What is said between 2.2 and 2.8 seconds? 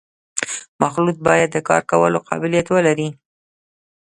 قابلیت